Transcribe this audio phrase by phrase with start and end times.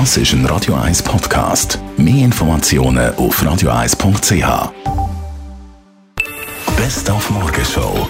[0.00, 1.78] Das ist ein Radio 1 Podcast.
[1.96, 4.72] Mehr Informationen auf radio1.ch.
[6.76, 8.08] Best auf Morgenshow.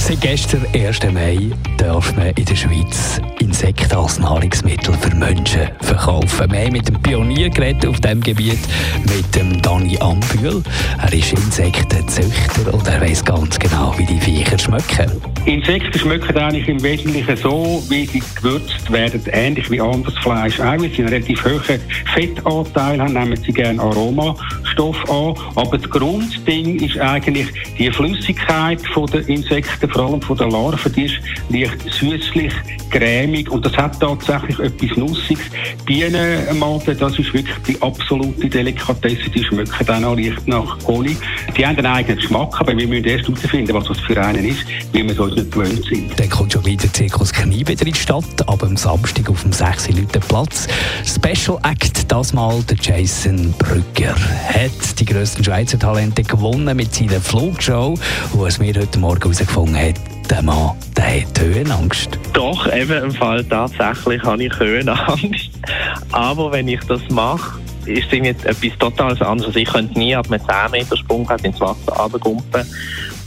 [0.00, 1.04] Seit gestern, 1.
[1.12, 6.50] Mai, darf man in der Schweiz Insekten als Nahrungsmittel für Menschen verkaufen.
[6.50, 8.58] Wir haben mit dem Pionier geredet auf diesem Gebiet,
[9.06, 10.64] mit dem Dani Ambühl.
[11.00, 15.12] Er ist Insektenzüchter und er weiß ganz genau, wie die Viecher schmecken.
[15.46, 20.58] Insekten schmecken eigentlich im Wesentlichen so, wie sie gewürzt werden, ähnlich wie anderes Fleisch.
[20.58, 21.80] Auch wenn sie einen relativ hohen
[22.14, 25.34] Fettanteil haben, nehmen sie gerne Aromastoff an.
[25.54, 28.80] Aber das Grundding ist eigentlich die Flüssigkeit
[29.12, 31.20] der Insekten vor allem von der Larven, die ist
[31.50, 32.52] leicht süßlich,
[32.90, 35.44] cremig und das hat tatsächlich etwas Nussiges.
[35.84, 41.18] Bienenmade, das ist wirklich die absolute Delikatesse, die schmecken dann auch leicht nach Honig.
[41.56, 44.66] Die haben einen eigenen Geschmack, aber wir müssen erst herausfinden, was das für einen ist,
[44.92, 46.18] weil wir es uns nicht gewöhnt sind.
[46.18, 49.52] Dann kommt schon wieder Zirkus Knie wieder in die Stadt, aber am Samstag auf dem
[49.52, 50.66] 6 Leute Platz.
[51.04, 54.16] Special Act, das mal der Jason Brügger,
[54.48, 57.94] hat die grössten Schweizer Talente gewonnen mit seiner Flugshow,
[58.32, 59.94] wo es mir heute Morgen herausgefunden hat,
[60.28, 62.18] der Mann, der hat Höhenangst.
[62.32, 65.50] Doch, eben im Fall tatsächlich habe ich Höhenangst.
[66.10, 69.46] Aber wenn ich das mache, ist jetzt etwas total anderes.
[69.46, 72.66] Also ich könnte nie ab einem 10 Meter Sprung halt ins Wasser runtergumpen.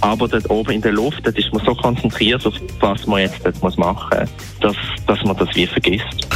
[0.00, 3.40] Aber dort oben in der Luft, dort ist man so konzentriert auf was man jetzt
[3.44, 4.28] dort muss machen muss,
[4.60, 4.76] dass,
[5.06, 6.28] dass man das wie vergisst.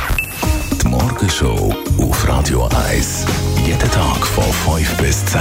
[0.83, 3.27] Die Morgenshow auf Radio 1.
[3.67, 5.41] Jeden Tag von 5 bis 10.